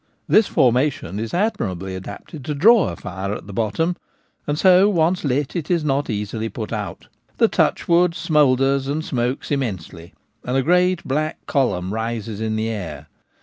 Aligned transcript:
This 0.27 0.47
formation 0.47 1.19
is 1.19 1.31
admirably 1.31 1.93
adapted 1.95 2.43
to' 2.45 2.55
draw' 2.55 2.87
a 2.89 2.95
fire 2.95 3.35
at 3.35 3.45
the 3.45 3.53
bottom, 3.53 3.95
and 4.47 4.57
so, 4.57 4.89
once 4.89 5.23
lit, 5.23 5.55
it 5.55 5.69
is 5.69 5.83
not 5.83 6.09
easily 6.09 6.49
put 6.49 6.73
out. 6.73 7.05
The' 7.37 7.47
touchwood' 7.57 8.15
smoulders 8.15 8.87
and 8.87 9.05
smokes 9.05 9.51
immensely, 9.51 10.15
and 10.43 10.57
a 10.57 10.63
great 10.63 11.07
black 11.07 11.45
column 11.45 11.93
rises 11.93 12.41
in 12.41 12.55
the 12.55 12.67
air. 12.69 13.09